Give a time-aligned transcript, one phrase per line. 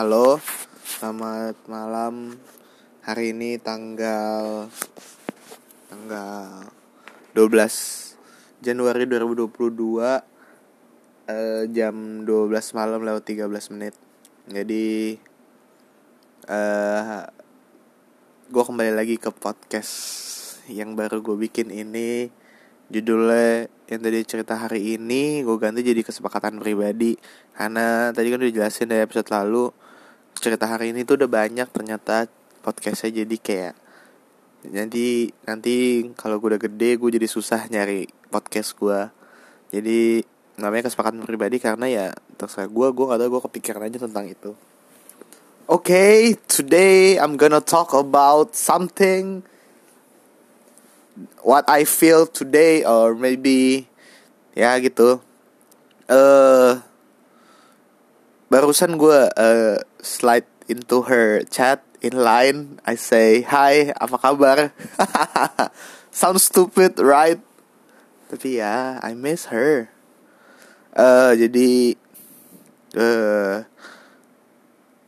[0.00, 0.40] halo
[0.80, 2.32] Selamat malam.
[3.04, 4.72] Hari ini tanggal
[5.92, 6.72] Tanggal
[7.36, 9.60] 12 Januari 2022
[11.28, 12.32] eh, Jam 12
[12.72, 13.44] malam lewat 13
[13.76, 13.92] menit.
[14.48, 15.20] Jadi
[16.48, 17.20] eh,
[18.48, 19.92] Gue kembali lagi ke podcast
[20.72, 22.32] Yang baru gue bikin ini.
[22.88, 27.20] Judulnya yang tadi cerita hari ini gue ganti jadi kesepakatan pribadi.
[27.52, 29.89] Karena tadi kan udah jelasin dari episode lalu
[30.40, 32.24] cerita hari ini tuh udah banyak ternyata
[32.64, 33.74] podcastnya jadi kayak
[34.72, 39.08] nanti nanti kalau gue udah gede gue jadi susah nyari podcast gue
[39.72, 40.24] jadi
[40.60, 44.52] namanya kesepakatan pribadi karena ya terserah gue gue gak tau gue kepikiran aja tentang itu.
[45.70, 46.16] Oke okay,
[46.50, 49.46] today I'm gonna talk about something
[51.46, 53.88] what I feel today or maybe
[54.52, 55.22] ya gitu.
[56.10, 56.72] Eh uh,
[58.50, 62.80] barusan gue uh, slide into her chat in line.
[62.86, 64.58] I say hi apa kabar?
[66.10, 67.40] Sound stupid right?
[68.32, 69.92] Tapi ya I miss her.
[70.90, 71.94] Uh, jadi
[72.98, 73.62] uh,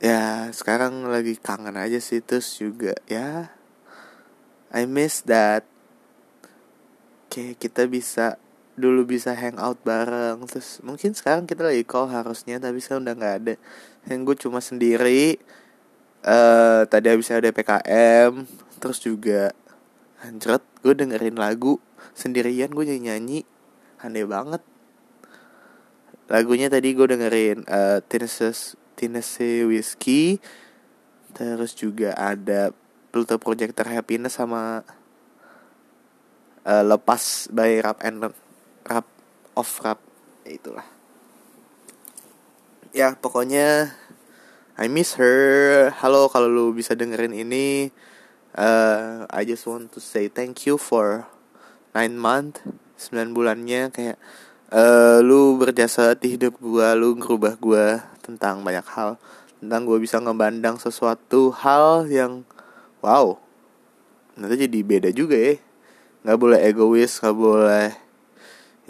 [0.00, 3.52] ya sekarang lagi kangen aja sih terus juga ya
[4.70, 5.66] I miss that.
[7.30, 8.38] Kayak kita bisa
[8.80, 10.40] dulu bisa hangout bareng.
[10.48, 13.54] Terus mungkin sekarang kita lagi call harusnya tapi sekarang udah nggak ada.
[14.08, 15.36] Yang gue cuma sendiri
[16.24, 18.48] uh, tadi habis ada PKM
[18.80, 19.52] terus juga
[20.24, 21.76] anjret gue dengerin lagu
[22.16, 23.40] sendirian gue nyanyi nyanyi.
[24.00, 24.64] Aneh banget.
[26.32, 30.40] Lagunya tadi gue dengerin uh, Tennessee Tennessee Whiskey.
[31.36, 32.72] Terus juga ada
[33.10, 34.82] Pluto Projector Happiness sama
[36.64, 38.30] uh, lepas by rap and
[38.86, 39.06] rap
[39.56, 39.98] off rap
[40.44, 40.86] ya itulah.
[42.90, 43.94] Ya pokoknya
[44.80, 45.92] I miss her.
[46.00, 47.92] Halo kalau lu bisa dengerin ini
[48.56, 51.28] uh, I just want to say thank you for
[51.92, 52.62] nine month
[53.00, 54.16] 9 bulannya kayak
[54.72, 59.16] uh, lu berjasa di hidup gua lu ngerubah gua tentang banyak hal
[59.60, 62.44] tentang gua bisa ngebandang sesuatu hal yang
[63.00, 63.36] wow
[64.36, 65.54] nanti jadi beda juga ya.
[66.20, 67.88] Nggak boleh egois nggak boleh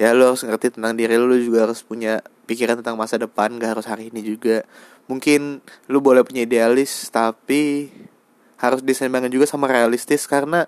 [0.01, 3.53] ya lo harus ngerti tentang diri lo, lo juga harus punya pikiran tentang masa depan
[3.61, 4.65] gak harus hari ini juga.
[5.13, 5.61] Mungkin
[5.93, 7.93] lo boleh punya idealis tapi
[8.57, 10.65] harus diseimbangkan juga sama realistis karena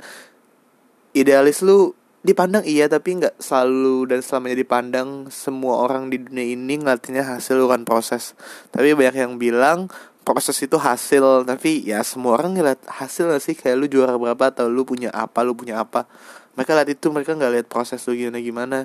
[1.17, 6.85] idealis lu dipandang iya tapi nggak selalu dan selamanya dipandang semua orang di dunia ini
[6.85, 8.37] ngeliatnya hasil bukan proses.
[8.69, 9.89] Tapi banyak yang bilang
[10.29, 13.57] proses itu hasil tapi ya semua orang ngeliat hasil gak sih?
[13.57, 16.05] Kayak lu juara berapa atau lu punya apa lu punya apa?
[16.53, 18.79] Mereka lihat itu mereka nggak lihat proses lu gimana gimana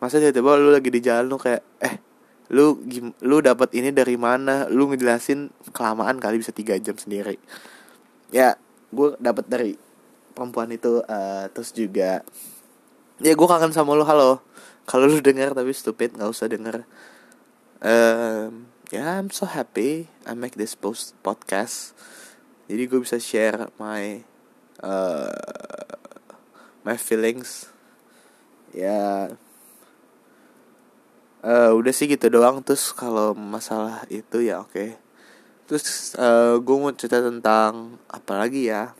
[0.00, 2.00] masa tiba-tiba lu lagi di jalan lu kayak eh
[2.50, 2.82] lu
[3.22, 4.66] lu dapat ini dari mana?
[4.66, 7.38] Lu ngejelasin kelamaan kali bisa tiga jam sendiri.
[8.34, 8.58] Ya
[8.90, 9.78] gue dapat dari
[10.34, 12.26] perempuan itu uh, terus juga
[13.22, 14.42] ya gue kangen sama lu halo.
[14.88, 16.82] Kalau lu dengar tapi stupid nggak usah denger.
[17.80, 21.94] Um, ya yeah, I'm so happy I make this post podcast.
[22.66, 24.26] Jadi gue bisa share my
[24.82, 25.30] uh,
[26.82, 27.70] my feelings.
[28.74, 29.30] Ya
[31.44, 32.60] uh, udah sih gitu doang.
[32.64, 34.72] Terus kalau masalah itu ya oke.
[34.72, 34.90] Okay.
[35.70, 38.90] terus uh, gue mau cerita tentang apa lagi ya?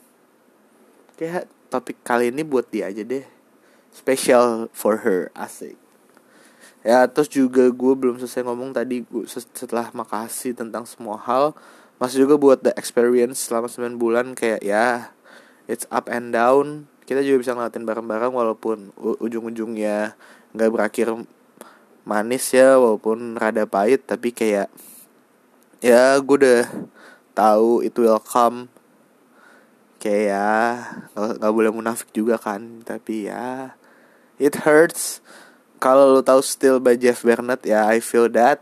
[1.19, 3.27] Kayak topik kali ini buat dia aja deh.
[3.91, 5.75] Special for her asik.
[6.87, 11.53] Ya terus juga gue belum selesai ngomong tadi gue setelah makasih tentang semua hal
[12.01, 15.13] masih juga buat the experience selama 9 bulan kayak ya
[15.69, 16.87] it's up and down.
[17.05, 20.15] Kita juga bisa ngeliatin bareng-bareng walaupun ujung-ujungnya
[20.55, 21.27] nggak berakhir
[22.11, 24.67] manis ya walaupun rada pahit tapi kayak
[25.79, 26.67] ya gue udah
[27.39, 28.67] tahu itu welcome.
[30.03, 30.51] Kayak ya
[31.15, 33.79] nggak boleh munafik juga kan tapi ya
[34.43, 35.23] it hurts.
[35.79, 38.59] Kalau lo tahu Still by Jeff Bernard ya I feel that.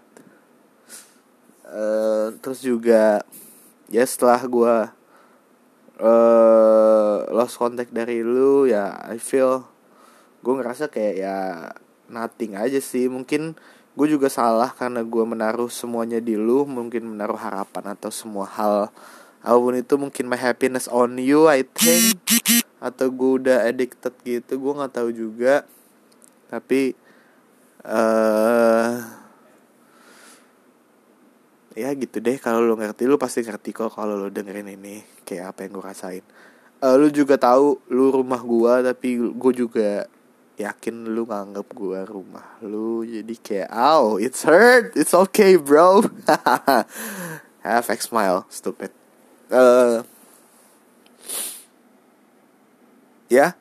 [1.65, 3.25] Uh, terus juga
[3.89, 4.75] ya setelah gue
[6.01, 9.65] uh, lost contact dari lu ya I feel
[10.43, 11.37] gue ngerasa kayak ya
[12.09, 13.07] nothing aja sih.
[13.07, 13.55] Mungkin
[13.99, 18.95] gue juga salah karena gue menaruh semuanya di lu mungkin menaruh harapan atau semua hal
[19.39, 22.19] apa pun itu mungkin my happiness on you I think.
[22.79, 25.67] Atau gue udah addicted gitu gue nggak tahu juga.
[26.47, 26.95] Tapi
[27.87, 28.93] uh,
[31.75, 32.39] ya gitu deh.
[32.39, 35.85] Kalau lo ngerti lo pasti ngerti kok kalau lo dengerin ini kayak apa yang gue
[35.85, 36.25] rasain.
[36.79, 40.07] Uh, lo juga tahu lo rumah gue tapi gue juga
[40.59, 46.03] yakin lu nganggap gue rumah lu jadi kayak oh it's hurt it's okay bro.
[47.63, 48.91] Have X smile stupid.
[49.47, 50.03] Uh,
[53.31, 53.39] ya.
[53.39, 53.53] Yeah.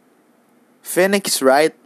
[0.81, 1.77] Phoenix right?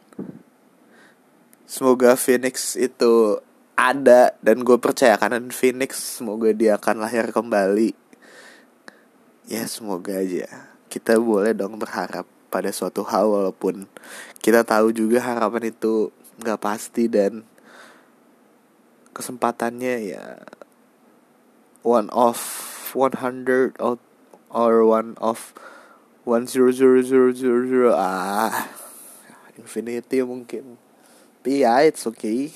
[1.68, 3.44] Semoga Phoenix itu
[3.76, 7.98] ada dan gue percaya karena Phoenix semoga dia akan lahir kembali.
[9.50, 10.72] Ya semoga aja.
[10.88, 13.88] Kita boleh dong berharap pada suatu hal walaupun
[14.44, 16.12] kita tahu juga harapan itu
[16.44, 17.48] nggak pasti dan
[19.16, 20.44] kesempatannya ya
[21.82, 22.38] one of
[22.94, 23.98] 100 or,
[24.52, 25.56] or one of
[26.24, 27.90] one zero zero zero zero zero.
[27.98, 28.70] Ah
[29.58, 30.78] infinity mungkin.
[31.42, 32.54] Tapi ya it's okay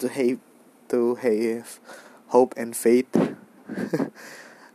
[0.00, 0.40] to have
[0.88, 1.80] to have
[2.32, 3.08] hope and faith.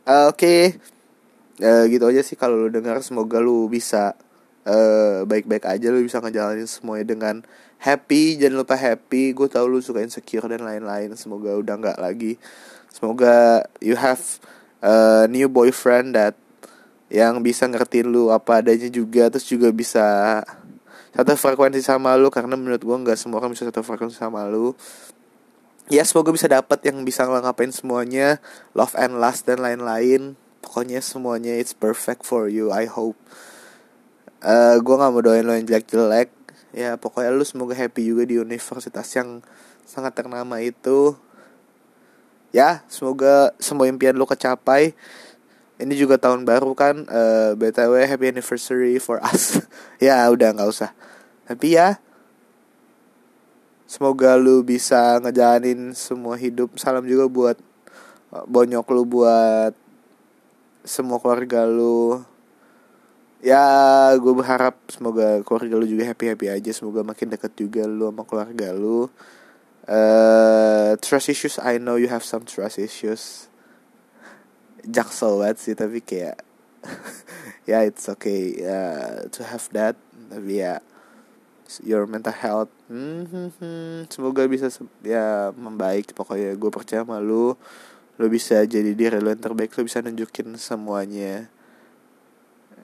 [0.05, 0.77] Uh, oke okay.
[1.61, 3.01] uh, gitu aja sih kalau lu dengar.
[3.01, 4.13] Semoga lu bisa
[4.67, 7.35] uh, baik-baik aja lu bisa ngejalanin semuanya dengan
[7.79, 8.39] happy.
[8.39, 9.35] Jangan lupa happy.
[9.35, 11.13] Gue tau lu suka insecure dan lain-lain.
[11.19, 12.39] Semoga udah nggak lagi.
[12.91, 14.21] Semoga you have
[14.83, 16.35] a new boyfriend that
[17.13, 19.27] yang bisa ngertiin lu apa adanya juga.
[19.29, 20.41] Terus juga bisa
[21.13, 24.73] satu frekuensi sama lu karena menurut gue nggak semua orang bisa satu frekuensi sama lu.
[25.91, 28.39] Ya semoga bisa dapat yang bisa ngapain semuanya.
[28.71, 30.39] Love and last dan lain-lain.
[30.63, 33.19] Pokoknya semuanya it's perfect for you I hope
[34.43, 36.29] uh, eh, gue nggak mau doain lo yang jelek-jelek.
[36.75, 39.39] Ya pokoknya lu semoga happy juga di universitas yang
[39.87, 41.15] sangat ternama itu.
[42.53, 44.93] Ya semoga semua impian lu kecapai.
[45.81, 49.57] Ini juga tahun baru kan uh, btw happy anniversary for us.
[50.03, 50.91] Ya udah nggak usah.
[51.47, 51.97] Tapi ya
[53.87, 56.75] semoga lu bisa ngejalanin semua hidup.
[56.75, 57.57] Salam juga buat
[58.35, 59.73] eh, bonyok lu buat
[60.83, 62.32] semua keluarga lu
[63.43, 63.63] ya
[64.15, 68.23] gue berharap semoga keluarga lu juga happy happy aja semoga makin deket juga lu sama
[68.23, 69.11] keluarga lu.
[69.83, 73.51] Uh, trust issues I know you have some trust issues.
[74.87, 76.39] Jaksel banget sih tapi kayak
[77.67, 79.99] ya yeah, it's okay uh, to have that.
[80.31, 80.79] Tapi ya
[81.83, 83.25] your mental health hmm,
[83.59, 84.71] hmm, semoga bisa
[85.03, 86.15] ya membaik.
[86.15, 87.59] Pokoknya gue percaya sama lu.
[88.15, 91.51] Lu bisa jadi diri lu yang terbaik lu bisa nunjukin semuanya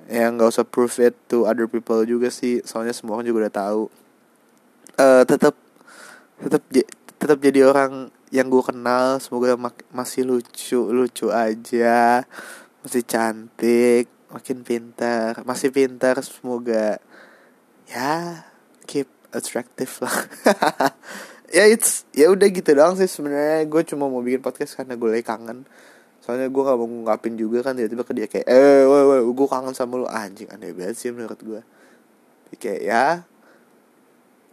[0.09, 2.65] ya nggak usah prove it to other people juga sih.
[2.65, 3.83] Soalnya semua orang juga udah tahu.
[4.97, 5.53] Uh, tetap
[6.41, 6.61] tetap
[7.21, 9.21] tetap jadi orang yang gue kenal.
[9.21, 9.53] Semoga
[9.93, 12.25] masih lucu lucu aja.
[12.81, 15.45] Masih cantik makin pintar.
[15.45, 16.97] Masih pintar semoga.
[17.85, 18.43] Ya
[18.89, 20.17] keep attractive lah.
[21.49, 23.65] Ya it's ya udah gitu doang sih sebenarnya.
[23.65, 25.65] Gue cuma mau bikin podcast karena gue lagi kangen
[26.29, 29.47] soalnya gue gak mau ngungkapin juga kan tiba-tiba ke dia kayak eh woi woi gue
[29.49, 30.05] kangen sama lu.
[30.05, 31.65] Anjing aneh banget sih menurut gue
[32.53, 33.25] kayak ya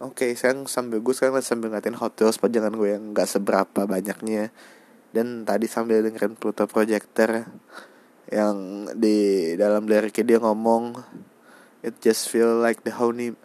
[0.01, 3.85] oke okay, sekarang sambil gue sekarang sambil ngatin Hot Wheels pajangan gue yang gak seberapa
[3.85, 4.49] banyaknya.
[5.13, 7.45] Dan tadi sambil dengerin Pluto Projector
[8.33, 10.97] yang di dalam liriknya dia ngomong
[11.85, 12.91] it just feel like the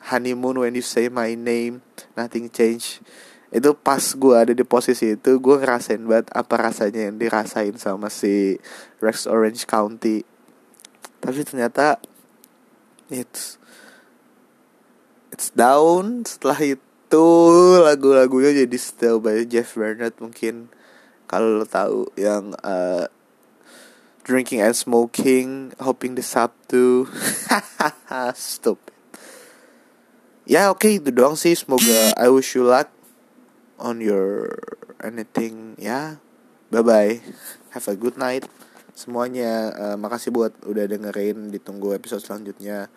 [0.08, 1.84] honeymoon when you say my name
[2.16, 3.04] nothing change
[3.52, 8.08] itu pas gue ada di posisi itu gue ngerasain banget apa rasanya yang dirasain sama
[8.08, 8.56] si
[9.04, 10.24] Rex Orange County.
[11.20, 12.00] Tapi ternyata
[13.12, 13.60] it's
[15.28, 16.24] it's down.
[16.24, 17.28] Setelah itu
[17.84, 20.72] lagu-lagunya jadi still by Jeff Bernard mungkin.
[21.28, 23.04] Kalau lo tahu yang uh,
[24.24, 27.08] drinking and smoking hoping the Sabtu
[28.36, 28.92] stop
[30.44, 31.54] ya oke okay, itu doang sih.
[31.54, 32.90] Semoga I wish you luck
[33.82, 34.48] on your
[35.02, 36.22] anything ya.
[36.72, 37.14] Bye bye
[37.74, 38.46] have a good night
[38.94, 39.72] semuanya.
[39.74, 41.50] Uh, makasih buat udah dengerin.
[41.50, 42.88] Ditunggu episode selanjutnya.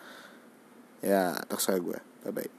[1.03, 1.99] Ya terserah gue.
[2.23, 2.55] Bye bye